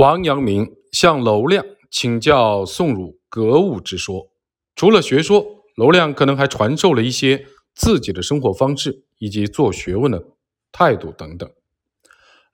[0.00, 4.30] 王阳明向娄亮请教宋儒格物之说，
[4.74, 5.44] 除了学说，
[5.76, 7.44] 娄亮可能还传授了一些
[7.74, 10.24] 自己的生活方式以及做学问的
[10.72, 11.46] 态度等等。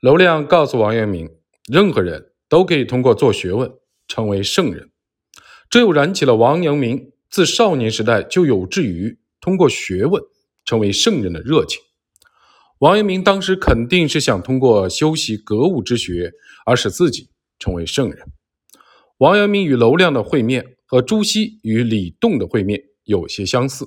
[0.00, 1.30] 娄亮告诉王阳明，
[1.70, 3.72] 任何人都可以通过做学问
[4.08, 4.90] 成为圣人，
[5.70, 10.20] 这又燃起了王阳明自少年时代就有志于通过学问
[10.64, 11.80] 成为圣人的热情。
[12.80, 16.32] 王阳明当时肯定是想通过修习格物之学
[16.66, 18.18] 而使自己成为圣人。
[19.18, 23.86] 王阳明与娄亮的会面和朱熹与李栋的会面有些相似。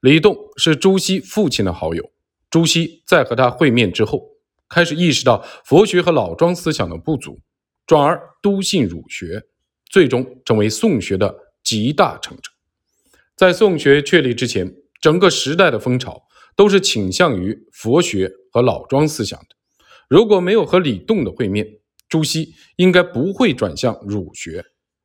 [0.00, 2.12] 李栋是朱熹父亲的好友，
[2.50, 4.22] 朱熹在和他会面之后，
[4.68, 7.40] 开始意识到佛学和老庄思想的不足，
[7.86, 9.42] 转而笃信儒学，
[9.90, 12.50] 最终成为宋学的集大成者。
[13.36, 16.22] 在宋学确立之前，整个时代的风潮。
[16.56, 19.46] 都是倾向于佛学和老庄思想的。
[20.08, 21.66] 如果没有和李栋的会面，
[22.14, 24.64] 朱熹应该不会转向儒学，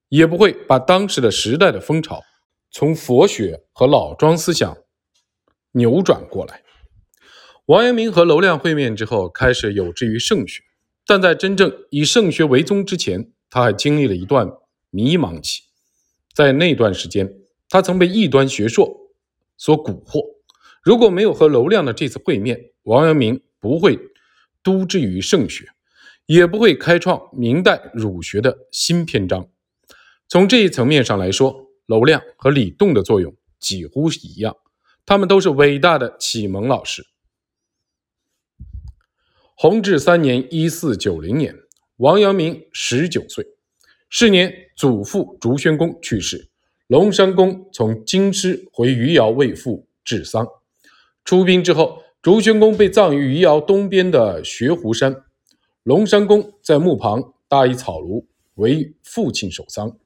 [0.09, 2.21] 也不会把当时的时代的风潮
[2.69, 4.77] 从佛学和老庄思想
[5.71, 6.61] 扭转过来。
[7.65, 10.61] 王阳明和娄亮会面之后，开始有志于圣学，
[11.07, 14.47] 但在真正以圣学为宗之前，他还经历了一段
[14.91, 15.63] 迷茫期。
[16.35, 17.27] 在那段时间，
[17.69, 18.87] 他曾被异端学说
[19.57, 20.21] 所蛊惑。
[20.83, 23.97] 如果没有和娄亮的这次会面，王阳明不会
[24.61, 25.67] 笃之于圣学，
[26.29, 29.49] 也不会开创明代儒学的新篇章。
[30.27, 34.55] 从这一层面上来说，娄亮和李栋的作用几乎是一样，
[35.07, 37.03] 他们都是伟大的启蒙老师。
[39.55, 41.55] 弘治三年（一四九零年），
[41.97, 43.43] 王阳明十九岁，
[44.07, 46.51] 是年祖父竹轩公去世，
[46.85, 50.47] 龙山公从京师回余姚为父治丧。
[51.25, 55.23] 出兵之后，竹轩公被葬于余姚东边的学湖山，
[55.83, 59.97] 龙山公在墓旁搭一草庐，为父亲守丧。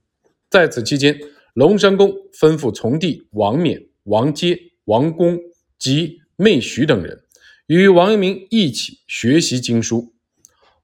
[0.50, 1.20] 在此期间，
[1.54, 5.38] 龙山公吩咐从弟王冕、王阶、王公
[5.80, 7.24] 及妹徐等人，
[7.68, 10.14] 与王阳明一起学习经书。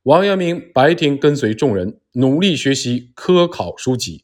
[0.03, 4.23] 王阳明白天跟随众人努力学习科考书籍，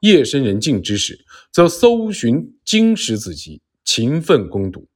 [0.00, 4.86] 夜深人静之时，则搜寻经史子集，勤奋攻读。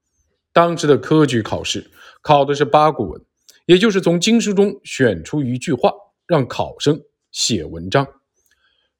[0.52, 1.90] 当时的科举考试
[2.22, 3.22] 考的是八股文，
[3.68, 5.92] 也就是从经书中选出一句话，
[6.26, 6.98] 让考生
[7.30, 8.08] 写文章。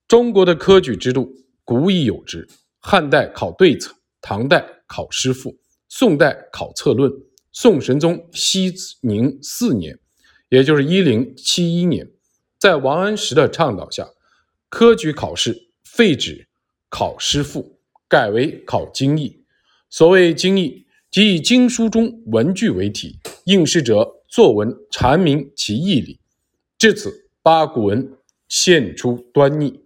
[0.07, 1.33] 中国的科举制度
[1.65, 2.47] 古已有之，
[2.79, 5.57] 汉代考对策，唐代考诗赋，
[5.89, 7.11] 宋代考策论。
[7.51, 8.71] 宋神宗熙
[9.01, 9.99] 宁四年，
[10.51, 12.07] 也就是一零七一年，
[12.61, 14.07] 在王安石的倡导下，
[14.69, 16.47] 科举考试废止
[16.91, 19.47] 考诗赋，改为考经义。
[19.89, 20.85] 所谓经义。
[21.11, 26.21] 即以经书中文句为题，应试者作文阐明其义理。
[26.79, 28.13] 至此，八股文
[28.47, 29.81] 现出端倪。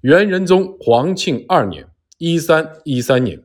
[0.00, 3.40] 元仁宗皇庆二年（一三一三年），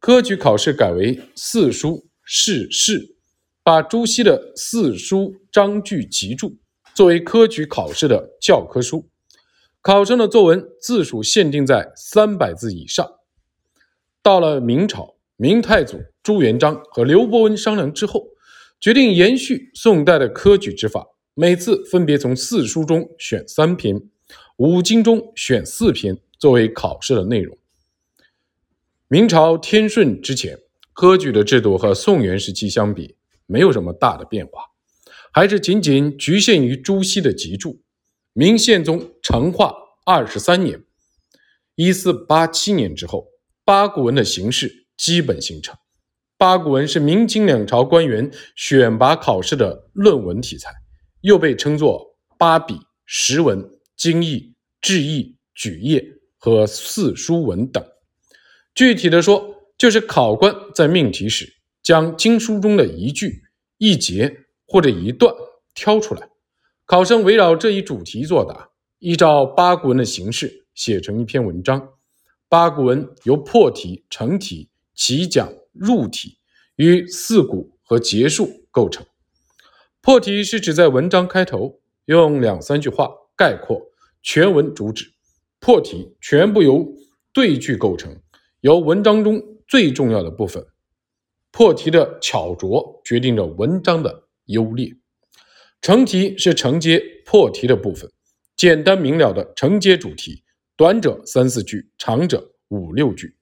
[0.00, 3.16] 科举考试改为四书试试，
[3.62, 6.56] 把朱熹的《四书章句集注
[6.92, 9.08] 作为科举考试的教科书，
[9.80, 13.08] 考生的作文字数限定在三百字以上。
[14.20, 16.00] 到了明朝，明太祖。
[16.22, 18.28] 朱元璋和刘伯温商量之后，
[18.84, 23.98] 决定延续宋代的科举之法，每次分别从四书中选三篇，
[24.58, 27.56] 五经中选四篇作为考试的内容。
[29.08, 30.58] 明朝天顺之前，
[30.92, 34.60] 科举的制度和宋元时期相比没有什么大的变化，
[35.32, 37.80] 还是仅仅局限于朱熹的集注。
[38.34, 39.74] 明宪宗成化
[40.04, 40.84] 二十三年
[41.74, 43.28] （一四八七年）之后，
[43.64, 45.74] 八股文的形式基本形成。
[46.36, 50.70] 八股文是明清两朝官员选拔考试的论文题材，
[51.20, 53.64] 又被称作八笔、十文、
[53.96, 56.04] 经义、志义、举业
[56.36, 57.84] 和四书文等。
[58.74, 61.48] 具体的说，就是考官在命题时，
[61.82, 63.44] 将经书中的一句、
[63.78, 65.32] 一节或者一段
[65.74, 66.28] 挑出来，
[66.84, 71.90] 考生围绕这一主题作答，依照八股文的形式写成一篇文章。
[72.48, 75.48] 八股文由破题、成题、起讲。
[75.74, 76.38] 入体
[76.76, 79.04] 与四股和结束构成。
[80.00, 83.80] 破题是指在文章开头用两三句话概括
[84.22, 85.12] 全文主旨。
[85.60, 86.92] 破题全部由
[87.32, 88.20] 对句构成，
[88.60, 90.66] 由文章中最重要的部分。
[91.50, 94.94] 破题的巧拙决定着文章的优劣。
[95.80, 98.10] 成题是承接破题的部分，
[98.56, 100.42] 简单明了的承接主题，
[100.76, 103.34] 短者三四句，长者五六句，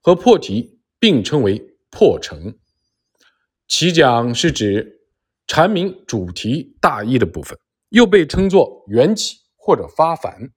[0.00, 1.71] 和破题并称为。
[1.92, 2.58] 破成，
[3.68, 5.02] 其讲是指
[5.46, 7.56] 阐明主题大意的部分，
[7.90, 10.50] 又被称作缘起或者发凡，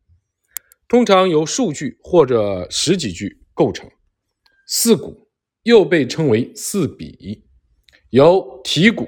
[0.88, 3.88] 通常由数句或者十几句构成。
[4.66, 5.30] 四古
[5.64, 7.46] 又被称为四笔，
[8.12, 9.08] 由提古，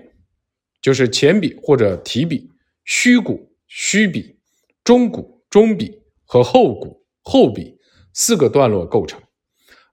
[0.82, 2.52] 就是前笔或者提笔，
[2.84, 4.38] 虚古、虚笔，
[4.84, 7.80] 中古、中笔和后古、后笔
[8.14, 9.22] 四个段落构成。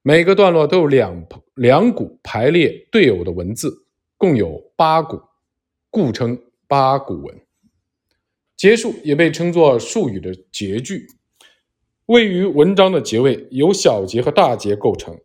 [0.07, 3.87] 每个段落都有两两股排列对偶的文字，
[4.19, 5.19] 共有八股，
[5.89, 7.41] 故称八股文。
[8.55, 11.07] 结束也被称作术语的结句，
[12.05, 15.19] 位于文章的结尾，由小节和大节构成。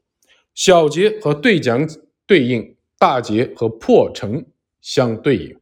[0.55, 1.85] 小节和对讲
[2.25, 4.45] 对应，大节和破成
[4.79, 5.59] 相对应。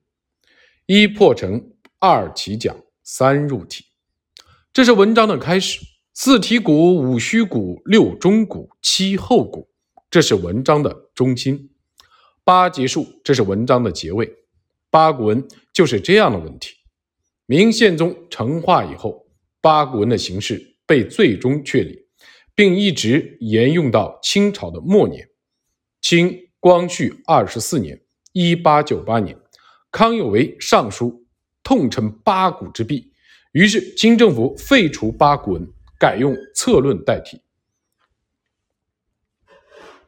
[0.86, 3.84] 一破成，二起讲，三入体。
[4.72, 5.97] 这是文章的开始。
[6.20, 9.70] 四提古，五虚古，六中古，七后古，
[10.10, 11.70] 这是文章的中心。
[12.44, 14.28] 八结束，这是文章的结尾。
[14.90, 16.74] 八股文就是这样的问题。
[17.46, 19.28] 明宪宗成化以后，
[19.62, 22.08] 八股文的形式被最终确立，
[22.56, 25.30] 并一直沿用到清朝的末年。
[26.02, 28.02] 清光绪二十四年
[28.34, 29.38] （一八九八年），
[29.94, 31.28] 康有为上书
[31.62, 33.12] 痛陈八股之弊，
[33.52, 35.72] 于是清政府废除八股文。
[36.00, 37.42] 改用策论代替。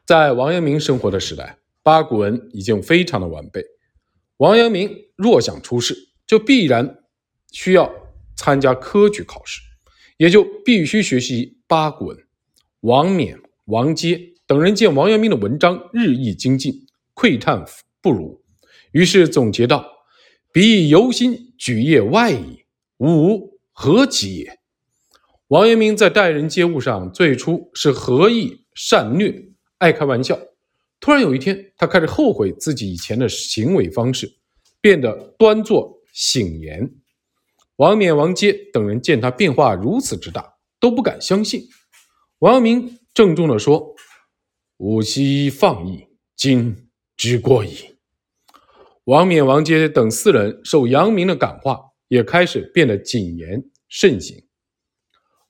[0.04, 3.64] 在王阳明生活的时代，八股文已经非常的完备。
[4.38, 5.94] 王阳明若想出仕，
[6.26, 7.04] 就必然
[7.52, 7.92] 需要
[8.36, 9.60] 参加科举考试，
[10.16, 12.16] 也就必须学习八股文。
[12.80, 16.72] 王冕、王阶等人见王阳明的文章日益精进，
[17.14, 17.64] 喟叹
[18.00, 18.42] 不如，
[18.92, 19.86] 于是总结道
[20.52, 22.64] ：“彼游心举业外矣，
[22.96, 24.58] 吾何及也？”
[25.50, 29.34] 王阳明在待人接物上最初是和意善虐，
[29.78, 30.38] 爱开玩笑。
[31.00, 34.32] 突然有一天，他开始后悔自己以前的行为方式，
[34.80, 36.88] 变得端坐醒言。
[37.74, 41.64] 王冕、王阶等人见他变化如此之大，都不敢相信。
[42.38, 43.96] 王阳明郑重地说
[44.78, 46.06] ：“吾昔放逸，
[46.36, 47.96] 今知过矣。”
[49.02, 54.40] 王冕、王阶等四人受阳明的感化，也开始变得谨言慎行。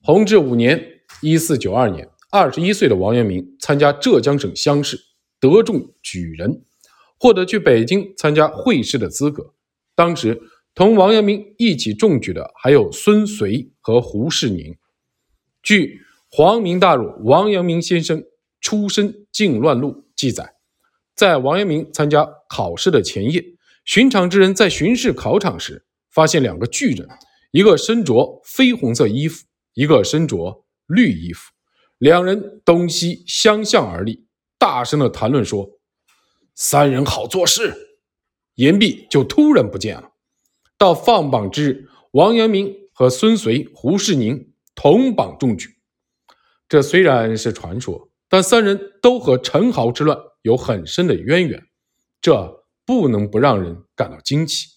[0.03, 0.83] 弘治五年
[1.21, 4.99] （一四九二年），二十一岁的王阳明参加浙江省乡试，
[5.39, 6.65] 得中举人，
[7.19, 9.53] 获得去北京参加会试的资格。
[9.93, 10.41] 当时
[10.73, 14.75] 同王阳明一起中举的还有孙遂和胡适宁。
[15.61, 15.85] 据
[16.31, 18.23] 《皇明大儒王阳明先生
[18.59, 20.55] 出身靖乱录》记载，
[21.15, 23.45] 在王阳明参加考试的前夜，
[23.85, 27.07] 寻常之人在巡视考场时，发现两个巨人，
[27.51, 29.45] 一个身着绯红色衣服。
[29.73, 31.51] 一个身着绿衣服，
[31.97, 34.27] 两人东西相向而立，
[34.57, 35.79] 大声的谈论说
[36.55, 37.99] ：“三人好做事。”
[38.55, 40.11] 言毕，就突然不见了。
[40.77, 45.69] 到放榜之日，王阳明和孙遂、胡适宁同榜中举。
[46.67, 51.63] 这虽然是传说，但三人都和陈豪之乱有很深的渊源，
[52.21, 54.67] 这不能不让人感到惊奇。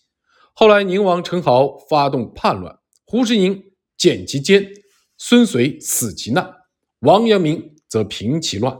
[0.54, 4.70] 后来，宁王陈豪发动叛乱，胡适宁捡其奸。
[5.16, 6.52] 孙遂死其难，
[7.00, 8.76] 王阳明则平其乱。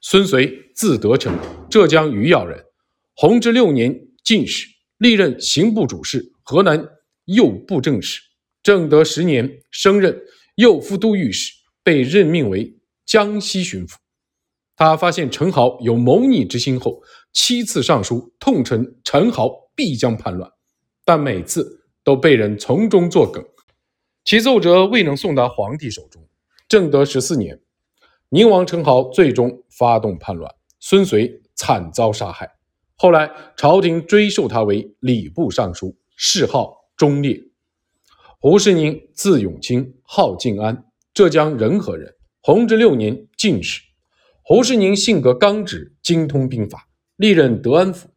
[0.00, 1.36] 孙遂字德成，
[1.70, 2.62] 浙江余姚人，
[3.14, 4.66] 弘治六年进士，
[4.98, 6.86] 历任刑部主事、河南
[7.24, 8.20] 右布政使。
[8.62, 10.20] 正德十年升任
[10.56, 13.94] 右副都御史，被任命为江西巡抚。
[14.76, 20.48] 他发现陈豪有谋逆之心后，七次上书痛陈陈豪必将叛乱，
[21.04, 23.42] 但每次都被人从中作梗。
[24.28, 26.22] 其奏折未能送达皇帝手中。
[26.68, 27.58] 正德十四年，
[28.28, 32.46] 宁王陈豪最终发动叛乱，孙遂惨遭杀害。
[32.94, 37.40] 后来朝廷追授他为礼部尚书，谥号忠烈。
[38.38, 43.80] 胡适宁，字永清，号静安，浙江仁和人，弘治六年进士。
[44.42, 48.10] 胡适宁性格刚直，精通兵法，历任德安府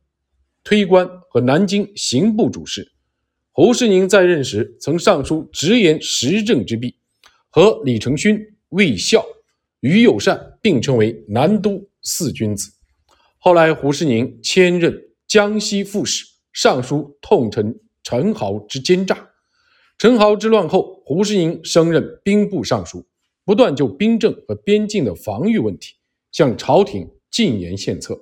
[0.61, 2.91] 推官和南京刑部主事。
[3.53, 6.95] 胡适宁在任时曾上书直言时政之弊，
[7.49, 8.39] 和李承勋、
[8.69, 9.25] 魏孝、
[9.81, 12.71] 于友善并称为南都四君子。
[13.37, 19.29] 后来胡适宁迁任江西副使，上书痛陈陈豪之奸诈。
[19.97, 23.05] 陈豪之乱后，胡适宁升任兵部尚书，
[23.43, 25.95] 不断就兵政和边境的防御问题
[26.31, 28.17] 向朝廷进言献策。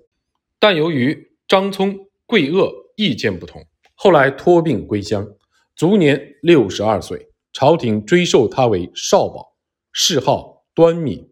[0.58, 3.64] 但由于张聪、桂萼意见不同。
[4.02, 5.28] 后来托病归乡，
[5.76, 7.34] 卒年六十二岁。
[7.52, 9.58] 朝廷追授他为少保，
[9.92, 11.30] 谥号端敏。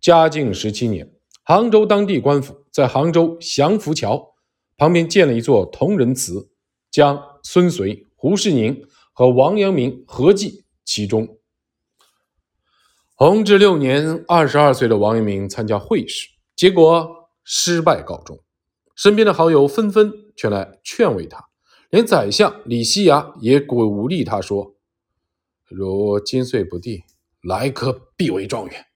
[0.00, 1.12] 嘉靖十七年，
[1.42, 4.34] 杭州当地官府在杭州祥符桥
[4.76, 6.50] 旁边建了一座铜仁祠，
[6.88, 11.36] 将孙遂、胡适宁和王阳明合计其中。
[13.16, 18.38] 弘治六年，二十二岁的王阳明参加会试，结果失败告终。
[18.94, 21.48] 身边的好友纷纷前来劝慰他，
[21.92, 24.76] 连宰相李希崖也鼓励他说
[25.68, 27.02] ：“如今岁不第，
[27.42, 28.86] 来科必为状元，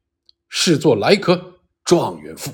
[0.48, 2.52] 试作来科状元赋。”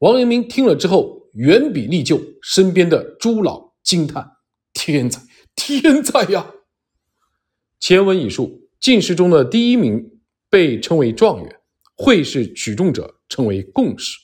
[0.00, 4.38] 王阳明听了之后，远比立就，身边的诸老惊叹
[4.72, 5.20] ：“天才，
[5.54, 6.54] 天才呀！”
[7.78, 10.12] 前文已述，进士中的第一名。
[10.48, 11.56] 被称为状元，
[11.96, 14.16] 会试取中者称为贡士，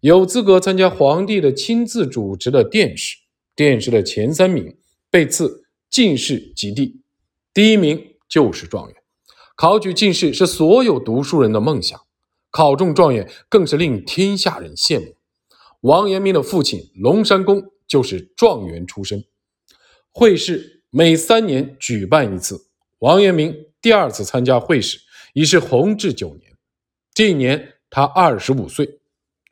[0.00, 3.21] 有资格参加皇帝的亲自主持的殿试。
[3.54, 4.76] 殿试的前三名
[5.10, 7.00] 被赐进士及第，
[7.52, 8.96] 第一名就是状元。
[9.54, 12.00] 考取进士是所有读书人的梦想，
[12.50, 15.16] 考中状元更是令天下人羡慕。
[15.80, 19.24] 王阳明的父亲龙山公就是状元出身。
[20.10, 22.68] 会试每三年举办一次，
[22.98, 24.98] 王阳明第二次参加会试。
[25.34, 26.52] 已是弘治九年，
[27.14, 29.00] 这一年他二十五岁。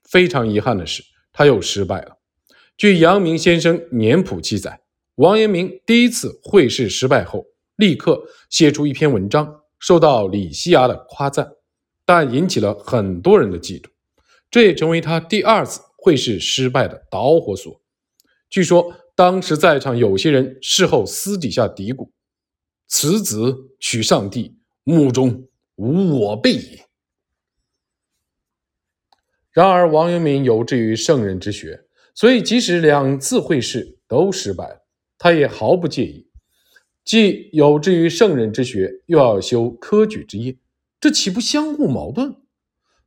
[0.04, 1.02] 非常遗憾的是，
[1.32, 2.19] 他又失败了。
[2.80, 4.80] 据阳明先生年谱记载，
[5.16, 7.44] 王阳明第一次会试失败后，
[7.76, 11.52] 立刻写出一篇文章，受到李希崖的夸赞，
[12.06, 13.90] 但引起了很多人的嫉妒，
[14.50, 17.82] 这也成为他第二次会试失败的导火索。
[18.48, 22.08] 据说当时在场有些人事后私底下嘀咕
[22.88, 25.46] ：“此子取上帝，目中。”
[25.76, 26.86] 无我辈也。
[29.50, 31.84] 然而，王阳明有志于圣人之学，
[32.20, 34.84] 所以即使两次会试都失败了，
[35.16, 36.28] 他也毫不介意。
[37.02, 40.54] 既有志于圣人之学，又要修科举之业，
[41.00, 42.36] 这岂不相互矛盾？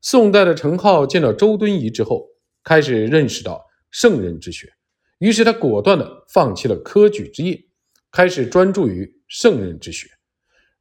[0.02, 2.26] 宋代的程颢见到周敦颐之后，
[2.64, 4.74] 开始认识到圣人之学，
[5.20, 7.66] 于是他果断的放弃了科举之业，
[8.12, 10.08] 开始专注于圣人之学。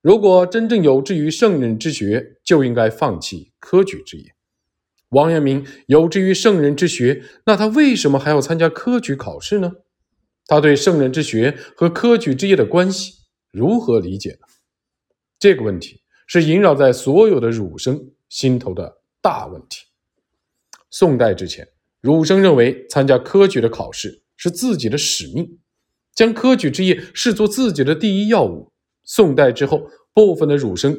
[0.00, 4.34] 如果真正有志于圣人之学，就应该放弃科举之业。
[5.12, 9.72] 王阳明有志于圣人之学，那他为什么还要参加科举考试呢？
[10.46, 13.12] 他对圣人之学和科举之业的关系
[13.50, 14.46] 如何理解呢？
[15.38, 19.84] 这个问题是萦绕在所有的儒生心头的大问题。
[20.90, 21.68] 宋代之前，
[22.00, 25.58] 儒生认为参加科举的考试是自己的使命，
[26.14, 28.72] 将科举之业视作自己的第一要务。
[29.04, 30.98] 宋代之后，部分的儒生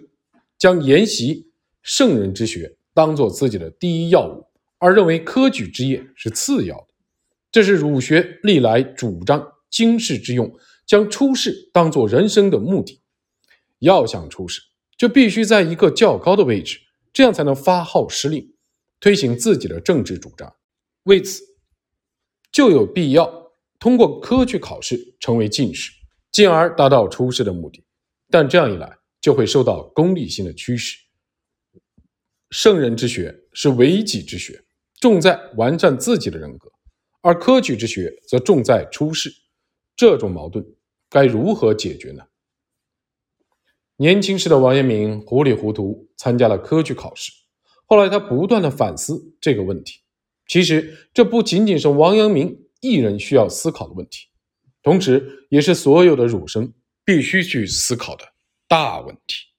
[0.58, 1.52] 将研习
[1.82, 4.46] 圣人之学当做自己的第一要务，
[4.78, 6.88] 而认为科举之业是次要的。
[7.52, 10.52] 这是儒学历来主张经世致用，
[10.86, 13.02] 将出世当做人生的目的。
[13.80, 14.62] 要想出世，
[14.98, 16.80] 就必须在一个较高的位置，
[17.12, 18.54] 这样才能发号施令，
[19.00, 20.56] 推行自己的政治主张。
[21.04, 21.44] 为此，
[22.52, 25.92] 就有必要通过科举考试成为进士，
[26.32, 27.84] 进而达到出世的目的。
[28.30, 30.98] 但这样一来，就会受到功利性的驱使。
[32.54, 34.64] 圣人之学是为己之学，
[35.02, 36.70] 重在完善自己的人格；
[37.22, 39.34] 而科举之学则重在出世。
[39.96, 40.64] 这种矛盾
[41.10, 42.24] 该如何解决呢？
[43.96, 47.32] 年轻时的王阳明糊里糊涂参加了科举考试，
[47.88, 50.02] 后来他不断的反思这个问题。
[50.48, 54.28] 其实，这不仅仅是王阳明一人需要思考的问题，
[54.84, 56.72] 同时也是所有的儒生。
[57.06, 58.24] 必须去思考的
[58.66, 59.53] 大问题。